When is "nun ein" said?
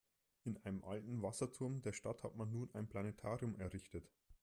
2.51-2.87